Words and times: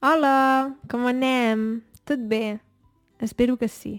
Hola, 0.00 0.76
com 0.88 1.08
anem? 1.10 1.82
Tot 2.06 2.20
bé? 2.30 2.60
Espero 3.18 3.56
que 3.58 3.66
sí. 3.66 3.96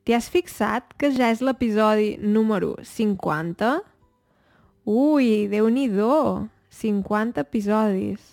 T'hi 0.00 0.14
has 0.16 0.30
fixat 0.32 0.94
que 0.96 1.10
ja 1.12 1.28
és 1.28 1.42
l'episodi 1.44 2.14
número 2.16 2.70
50? 2.80 3.68
Ui, 4.88 5.28
déu 5.52 5.68
nhi 5.68 5.90
50 6.72 7.44
episodis. 7.44 8.32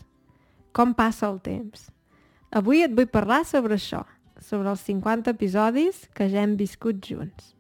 Com 0.72 0.96
passa 0.96 1.28
el 1.28 1.44
temps? 1.44 1.92
Avui 2.56 2.88
et 2.88 2.96
vull 2.96 3.12
parlar 3.12 3.44
sobre 3.44 3.76
això, 3.76 4.06
sobre 4.40 4.72
els 4.72 4.80
50 4.88 5.28
episodis 5.28 6.08
que 6.16 6.32
ja 6.32 6.40
hem 6.40 6.56
viscut 6.56 7.04
junts. 7.04 7.52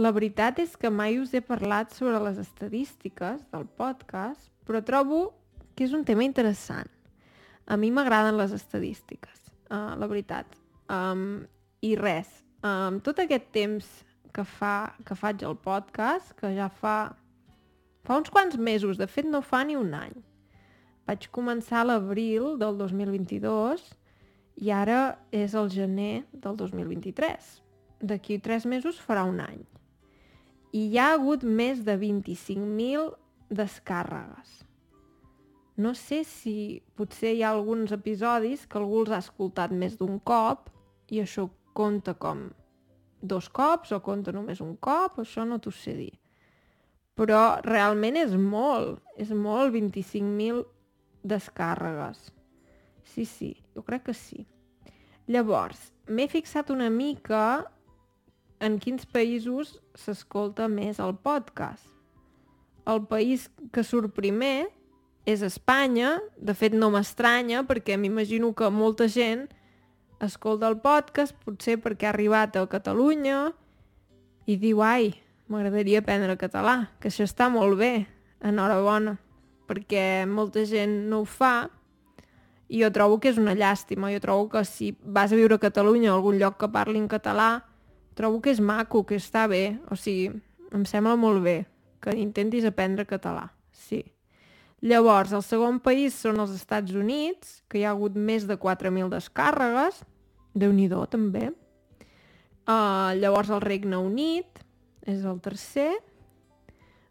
La 0.00 0.14
veritat 0.16 0.56
és 0.62 0.78
que 0.80 0.88
mai 0.88 1.18
us 1.20 1.34
he 1.36 1.42
parlat 1.44 1.90
sobre 1.92 2.16
les 2.24 2.38
estadístiques 2.40 3.42
del 3.52 3.66
podcast, 3.76 4.46
però 4.64 4.80
trobo 4.80 5.18
que 5.76 5.84
és 5.84 5.92
un 5.92 6.06
tema 6.08 6.24
interessant. 6.24 6.88
A 7.68 7.76
mi 7.76 7.90
m'agraden 7.92 8.38
les 8.38 8.54
estadístiques, 8.56 9.50
uh, 9.68 9.98
la 10.00 10.06
veritat. 10.08 10.54
Um, 10.88 11.42
I 11.84 11.90
res, 12.00 12.30
um, 12.64 12.96
tot 13.04 13.20
aquest 13.20 13.50
temps 13.52 13.90
que, 14.32 14.44
fa, 14.48 14.94
que 15.04 15.16
faig 15.18 15.44
el 15.44 15.58
podcast, 15.60 16.32
que 16.38 16.54
ja 16.56 16.70
fa, 16.80 16.94
fa 18.08 18.16
uns 18.22 18.32
quants 18.32 18.56
mesos, 18.56 18.96
de 18.96 19.08
fet 19.10 19.28
no 19.28 19.42
fa 19.44 19.60
ni 19.68 19.76
un 19.76 19.92
any. 19.98 20.14
Vaig 21.10 21.26
començar 21.34 21.82
l'abril 21.84 22.54
del 22.62 22.80
2022 22.80 23.84
i 24.64 24.72
ara 24.72 25.18
és 25.28 25.52
el 25.52 25.68
gener 25.76 26.22
del 26.32 26.56
2023. 26.56 27.52
D'aquí 28.00 28.40
tres 28.40 28.64
mesos 28.64 28.96
farà 28.96 29.26
un 29.28 29.44
any 29.44 29.60
i 30.72 30.86
hi 30.90 30.98
ha 30.98 31.12
hagut 31.14 31.44
més 31.44 31.82
de 31.86 31.96
25.000 31.98 33.10
descàrregues. 33.50 34.60
No 35.80 35.94
sé 35.96 36.22
si 36.28 36.82
potser 36.98 37.32
hi 37.34 37.42
ha 37.42 37.50
alguns 37.54 37.92
episodis 37.96 38.66
que 38.68 38.78
algú 38.78 39.02
els 39.02 39.14
ha 39.14 39.22
escoltat 39.24 39.72
més 39.72 39.96
d'un 39.98 40.18
cop 40.20 40.68
i 41.10 41.22
això 41.22 41.48
compta 41.74 42.14
com 42.14 42.50
dos 43.20 43.48
cops 43.48 43.92
o 43.92 44.00
compta 44.04 44.32
només 44.32 44.60
un 44.60 44.76
cop, 44.76 45.18
això 45.20 45.46
no 45.48 45.58
t'ho 45.58 45.72
sé 45.74 45.94
dir. 45.96 46.12
Però 47.16 47.60
realment 47.64 48.16
és 48.16 48.36
molt, 48.36 49.00
és 49.20 49.32
molt 49.32 49.74
25.000 49.74 50.62
descàrregues. 51.26 52.30
Sí, 53.04 53.26
sí, 53.26 53.54
jo 53.74 53.82
crec 53.84 54.06
que 54.08 54.14
sí. 54.16 54.46
Llavors, 55.30 55.90
m'he 56.08 56.28
fixat 56.30 56.70
una 56.72 56.88
mica 56.90 57.64
en 58.60 58.76
quins 58.78 59.06
països 59.08 59.78
s'escolta 59.96 60.68
més 60.68 61.00
el 61.00 61.16
podcast. 61.16 61.86
El 62.88 63.06
país 63.08 63.48
que 63.72 63.84
surt 63.84 64.12
primer 64.16 64.68
és 65.28 65.42
Espanya, 65.44 66.18
de 66.36 66.54
fet 66.56 66.76
no 66.76 66.90
m'estranya 66.92 67.64
perquè 67.68 67.96
m'imagino 67.96 68.52
que 68.56 68.68
molta 68.72 69.08
gent 69.08 69.48
escolta 70.20 70.68
el 70.68 70.78
podcast 70.84 71.36
potser 71.44 71.78
perquè 71.80 72.08
ha 72.08 72.12
arribat 72.12 72.56
a 72.56 72.66
Catalunya 72.68 73.50
i 74.44 74.56
diu, 74.60 74.82
ai, 74.84 75.14
m'agradaria 75.48 76.00
aprendre 76.02 76.36
català, 76.40 76.90
que 77.00 77.08
això 77.08 77.24
està 77.24 77.48
molt 77.52 77.78
bé, 77.80 78.06
enhorabona, 78.44 79.16
perquè 79.68 80.26
molta 80.28 80.64
gent 80.68 81.06
no 81.08 81.22
ho 81.22 81.28
fa. 81.28 81.70
I 82.70 82.84
jo 82.84 82.90
trobo 82.94 83.18
que 83.18 83.32
és 83.32 83.38
una 83.40 83.56
llàstima, 83.58 84.12
jo 84.12 84.20
trobo 84.22 84.48
que 84.52 84.64
si 84.66 84.92
vas 85.02 85.32
a 85.32 85.38
viure 85.38 85.56
a 85.56 85.62
Catalunya 85.62 86.12
o 86.12 86.18
algun 86.18 86.38
lloc 86.38 86.58
que 86.60 86.70
parli 86.70 87.00
en 87.00 87.08
català, 87.10 87.69
trobo 88.20 88.42
que 88.44 88.52
és 88.52 88.60
maco, 88.60 89.02
que 89.08 89.16
està 89.16 89.46
bé, 89.48 89.80
o 89.88 89.96
sigui, 89.96 90.30
em 90.76 90.84
sembla 90.84 91.16
molt 91.16 91.40
bé 91.44 91.58
que 92.04 92.12
intentis 92.16 92.66
aprendre 92.68 93.08
català, 93.08 93.48
sí. 93.72 94.02
Llavors, 94.80 95.32
el 95.36 95.42
segon 95.44 95.80
país 95.84 96.16
són 96.16 96.40
els 96.40 96.54
Estats 96.56 96.94
Units, 96.96 97.58
que 97.68 97.80
hi 97.80 97.84
ha 97.84 97.92
hagut 97.92 98.16
més 98.16 98.46
de 98.48 98.56
4.000 98.56 99.10
descàrregues, 99.12 100.00
déu 100.56 100.72
nhi 100.72 100.88
també. 101.12 101.50
Uh, 102.64 103.12
llavors 103.20 103.50
el 103.50 103.60
Regne 103.60 103.98
Unit 103.98 104.60
és 105.04 105.24
el 105.24 105.40
tercer, 105.40 105.92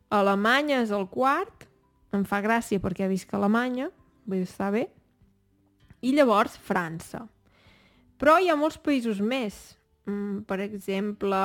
Alemanya 0.09 0.81
és 0.81 0.91
el 0.91 1.05
quart, 1.09 1.67
em 2.13 2.23
fa 2.25 2.39
gràcia 2.41 2.81
perquè 2.81 3.05
he 3.05 3.11
vist 3.11 3.29
que 3.29 3.37
Alemanya, 3.37 3.91
vull 4.25 4.41
està 4.41 4.71
bé, 4.73 4.87
i 6.01 6.13
llavors 6.15 6.57
França. 6.57 7.27
Però 8.17 8.39
hi 8.39 8.49
ha 8.49 8.57
molts 8.57 8.79
països 8.81 9.21
més, 9.21 9.77
mm, 10.09 10.41
per 10.49 10.59
exemple, 10.65 11.39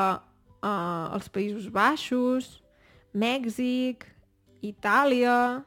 eh, 0.65 1.05
els 1.15 1.29
Països 1.29 1.69
Baixos, 1.73 2.63
Mèxic, 3.13 4.07
Itàlia, 4.65 5.63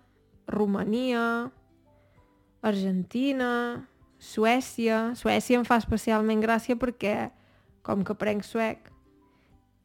Romania, 0.47 1.52
Argentina, 2.62 3.88
Suècia... 4.18 5.13
Suècia 5.16 5.59
em 5.59 5.66
fa 5.68 5.78
especialment 5.78 6.41
gràcia 6.41 6.75
perquè, 6.75 7.30
com 7.86 8.03
que 8.03 8.18
prenc 8.18 8.44
suec, 8.44 8.90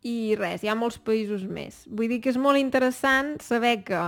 i 0.03 0.35
res, 0.39 0.65
hi 0.65 0.71
ha 0.71 0.79
molts 0.79 0.99
països 0.99 1.45
més. 1.47 1.85
Vull 1.87 2.11
dir 2.11 2.19
que 2.25 2.33
és 2.33 2.41
molt 2.41 2.59
interessant 2.59 3.37
saber 3.45 3.77
que 3.87 4.01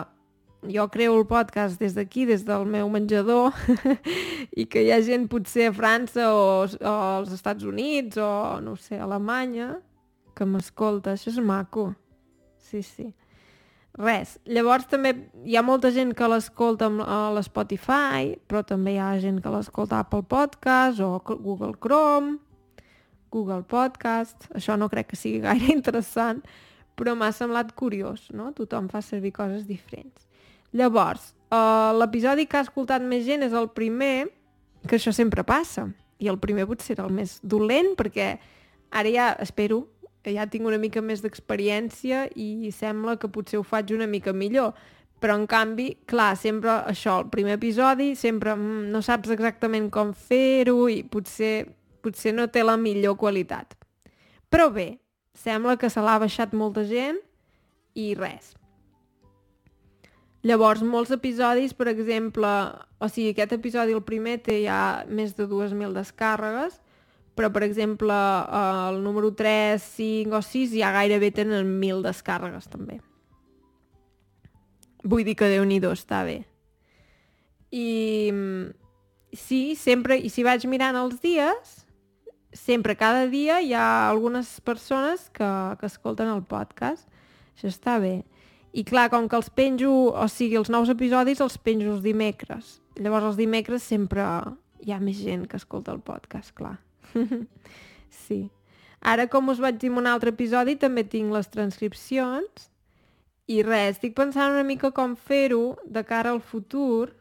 jo 0.70 0.86
creo 0.88 1.16
el 1.18 1.26
podcast 1.26 1.80
des 1.80 1.94
d'aquí, 1.94 2.24
des 2.26 2.44
del 2.44 2.64
meu 2.66 2.88
menjador, 2.88 3.52
i 4.60 4.66
que 4.70 4.84
hi 4.84 4.92
ha 4.94 5.00
gent 5.04 5.28
potser 5.32 5.68
a 5.70 5.74
França 5.74 6.30
o, 6.32 6.46
o 6.64 6.94
als 7.18 7.34
Estats 7.34 7.64
Units 7.64 8.20
o, 8.20 8.60
no 8.64 8.76
sé, 8.76 8.98
a 8.98 9.04
Alemanya, 9.08 9.74
que 10.34 10.46
m'escolta. 10.48 11.14
Això 11.14 11.30
és 11.32 11.38
maco. 11.42 11.92
Sí, 12.58 12.82
sí. 12.82 13.12
Res. 13.94 14.38
Llavors 14.50 14.88
també 14.90 15.12
hi 15.46 15.54
ha 15.54 15.62
molta 15.62 15.92
gent 15.94 16.16
que 16.18 16.26
l'escolta 16.26 16.88
a 16.90 17.18
l'Spotify, 17.36 18.34
però 18.50 18.64
també 18.66 18.96
hi 18.96 18.98
ha 18.98 19.12
gent 19.22 19.38
que 19.42 19.52
l'escolta 19.54 20.00
a 20.00 20.06
Apple 20.06 20.24
Podcast 20.26 20.98
o 21.04 21.20
Google 21.22 21.76
Chrome, 21.78 22.40
Google 23.30 23.62
Podcast. 23.62 24.48
Això 24.54 24.74
no 24.78 24.90
crec 24.90 25.12
que 25.12 25.20
sigui 25.20 25.42
gaire 25.46 25.70
interessant, 25.70 26.42
però 26.98 27.14
m'ha 27.14 27.30
semblat 27.34 27.74
curiós, 27.78 28.30
no? 28.34 28.50
Tothom 28.56 28.90
fa 28.90 29.02
servir 29.02 29.34
coses 29.36 29.68
diferents. 29.70 30.26
Llavors, 30.74 31.32
uh, 31.54 31.94
l'episodi 31.94 32.48
que 32.50 32.58
ha 32.58 32.64
escoltat 32.66 33.04
més 33.06 33.22
gent 33.28 33.46
és 33.46 33.52
el 33.54 33.68
primer, 33.70 34.26
que 34.88 34.98
això 34.98 35.12
sempre 35.14 35.44
passa. 35.46 35.86
I 36.18 36.30
el 36.30 36.40
primer 36.42 36.66
potser 36.66 36.96
era 36.96 37.06
el 37.06 37.14
més 37.14 37.38
dolent, 37.42 37.92
perquè 37.98 38.32
ara 38.94 39.12
ja, 39.12 39.28
espero, 39.42 39.84
ja 40.26 40.46
tinc 40.50 40.66
una 40.66 40.80
mica 40.80 41.02
més 41.04 41.22
d'experiència 41.22 42.24
i 42.34 42.72
sembla 42.74 43.18
que 43.20 43.30
potser 43.30 43.60
ho 43.60 43.64
faig 43.66 43.92
una 43.94 44.08
mica 44.10 44.34
millor. 44.34 44.74
Però, 45.22 45.36
en 45.38 45.46
canvi, 45.48 45.92
clar, 46.10 46.34
sempre 46.36 46.72
això, 46.90 47.20
el 47.22 47.30
primer 47.32 47.54
episodi, 47.56 48.10
sempre 48.18 48.56
mm, 48.56 48.90
no 48.92 49.00
saps 49.04 49.30
exactament 49.32 49.86
com 49.94 50.10
fer-ho 50.12 50.88
i 50.90 51.04
potser, 51.06 51.68
potser 52.04 52.34
no 52.34 52.48
té 52.52 52.64
la 52.66 52.76
millor 52.80 53.16
qualitat. 53.20 53.78
Però 54.50 54.68
bé, 54.74 54.98
sembla 55.38 55.78
que 55.78 55.88
se 55.90 56.02
l'ha 56.02 56.18
baixat 56.20 56.52
molta 56.52 56.84
gent 56.88 57.22
i 57.94 58.12
res. 58.18 58.52
Llavors, 60.44 60.82
molts 60.84 61.12
episodis, 61.14 61.72
per 61.72 61.88
exemple, 61.88 62.48
o 63.00 63.08
sigui, 63.08 63.30
aquest 63.32 63.54
episodi, 63.56 63.94
el 63.96 64.02
primer, 64.04 64.36
té 64.44 64.58
ja 64.66 65.04
més 65.08 65.32
de 65.38 65.46
2.000 65.48 65.96
descàrregues, 65.96 66.76
però, 67.34 67.48
per 67.50 67.62
exemple, 67.64 68.14
el 68.58 69.00
número 69.02 69.32
3, 69.34 69.80
5 69.96 70.36
o 70.36 70.42
6 70.44 70.76
ja 70.76 70.92
gairebé 70.94 71.32
tenen 71.32 71.64
1.000 71.80 72.04
descàrregues, 72.04 72.68
també. 72.68 73.00
Vull 75.02 75.24
dir 75.24 75.34
que 75.36 75.48
déu 75.48 75.64
nhi 75.64 75.80
està 75.88 76.22
bé. 76.28 76.42
I 77.72 77.88
sí, 79.32 79.74
sempre, 79.80 80.20
i 80.20 80.28
si 80.28 80.44
vaig 80.44 80.68
mirant 80.68 81.00
els 81.00 81.18
dies, 81.24 81.72
sempre, 82.52 82.94
cada 83.00 83.26
dia, 83.26 83.60
hi 83.60 83.72
ha 83.72 84.08
algunes 84.08 84.60
persones 84.60 85.30
que, 85.32 85.48
que 85.80 85.88
escolten 85.88 86.28
el 86.28 86.44
podcast. 86.44 87.08
Això 87.56 87.72
està 87.72 87.98
bé. 87.98 88.22
I 88.74 88.82
clar, 88.82 89.06
com 89.12 89.28
que 89.30 89.38
els 89.38 89.52
penjo, 89.54 89.92
o 90.10 90.26
sigui, 90.30 90.58
els 90.58 90.70
nous 90.72 90.90
episodis 90.90 91.40
els 91.44 91.56
penjo 91.62 91.92
els 91.94 92.02
dimecres. 92.02 92.80
Llavors 92.98 93.30
els 93.30 93.38
dimecres 93.38 93.86
sempre 93.86 94.24
hi 94.82 94.92
ha 94.92 95.00
més 95.00 95.20
gent 95.22 95.46
que 95.50 95.58
escolta 95.60 95.94
el 95.94 96.02
podcast, 96.02 96.50
clar. 96.58 96.76
sí. 98.26 98.48
Ara, 99.04 99.28
com 99.30 99.52
us 99.52 99.60
vaig 99.62 99.78
dir 99.78 99.92
en 99.92 100.00
un 100.02 100.08
altre 100.10 100.32
episodi, 100.34 100.74
també 100.80 101.04
tinc 101.06 101.30
les 101.34 101.50
transcripcions 101.52 102.70
i 103.46 103.60
res, 103.62 103.98
estic 103.98 104.14
pensant 104.16 104.54
una 104.54 104.64
mica 104.64 104.90
com 104.96 105.14
fer-ho 105.14 105.76
de 105.84 106.02
cara 106.08 106.32
al 106.32 106.40
futur 106.40 107.12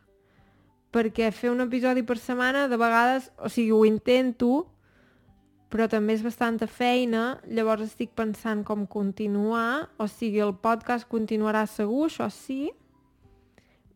perquè 0.93 1.31
fer 1.33 1.51
un 1.51 1.61
episodi 1.65 2.03
per 2.05 2.19
setmana 2.21 2.67
de 2.71 2.77
vegades, 2.79 3.31
o 3.41 3.49
sigui, 3.49 3.73
ho 3.73 3.83
intento, 3.85 4.69
però 5.73 5.87
també 5.89 6.13
és 6.13 6.21
bastanta 6.21 6.67
feina, 6.69 7.39
llavors 7.49 7.87
estic 7.87 8.11
pensant 8.13 8.61
com 8.61 8.85
continuar, 8.85 9.89
o 9.97 10.05
sigui, 10.05 10.37
el 10.45 10.53
podcast 10.61 11.07
continuarà 11.09 11.63
segur, 11.65 12.11
això 12.11 12.27
sí, 12.29 12.67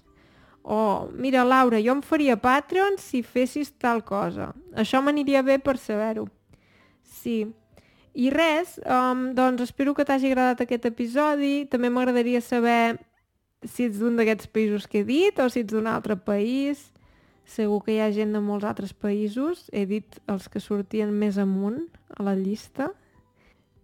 O, 0.64 1.08
mira, 1.12 1.44
Laura, 1.44 1.82
jo 1.84 1.94
em 1.96 2.02
faria 2.04 2.38
Patreon 2.40 2.98
si 3.00 3.24
fessis 3.24 3.72
tal 3.72 4.02
cosa. 4.04 4.54
Això 4.76 5.02
m'aniria 5.04 5.44
bé 5.44 5.60
per 5.60 5.78
saber-ho. 5.80 6.28
Sí. 7.04 7.48
I 8.18 8.32
res, 8.34 8.80
um, 8.82 9.32
doncs 9.38 9.68
espero 9.68 9.94
que 9.94 10.06
t'hagi 10.08 10.32
agradat 10.32 10.64
aquest 10.66 10.88
episodi. 10.90 11.68
També 11.70 11.92
m'agradaria 11.94 12.42
saber 12.42 12.98
si 13.62 13.86
ets 13.86 14.02
d'un 14.02 14.18
d'aquests 14.18 14.50
països 14.50 14.88
que 14.90 15.04
he 15.04 15.08
dit 15.08 15.38
o 15.40 15.50
si 15.54 15.62
ets 15.62 15.74
d'un 15.74 15.90
altre 15.90 16.18
país 16.18 16.88
Segur 17.48 17.80
que 17.86 17.96
hi 17.96 18.02
ha 18.04 18.12
gent 18.12 18.36
de 18.36 18.42
molts 18.44 18.68
altres 18.68 18.92
països. 18.94 19.68
He 19.72 19.86
dit 19.88 20.20
els 20.28 20.50
que 20.52 20.60
sortien 20.60 21.14
més 21.16 21.40
amunt 21.40 21.80
a 22.20 22.28
la 22.28 22.36
llista. 22.36 22.92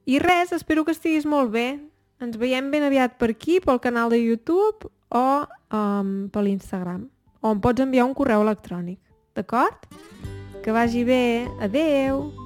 I 0.04 0.20
res, 0.20 0.52
espero 0.52 0.84
que 0.84 0.92
estiguis 0.92 1.26
molt 1.26 1.54
bé. 1.56 1.80
Ens 2.24 2.36
veiem 2.40 2.70
ben 2.72 2.84
aviat 2.84 3.16
per 3.20 3.32
aquí, 3.32 3.62
pel 3.64 3.80
canal 3.84 4.12
de 4.12 4.20
YouTube 4.20 4.92
o 5.16 5.26
um, 5.72 6.14
per 6.28 6.44
l'Instagram. 6.44 7.08
O 7.40 7.56
em 7.56 7.64
pots 7.64 7.84
enviar 7.84 8.08
un 8.08 8.16
correu 8.16 8.44
electrònic. 8.44 9.00
D'acord? 9.36 9.88
Que 10.64 10.76
vagi 10.76 11.08
bé. 11.08 11.48
Adeu! 11.64 12.43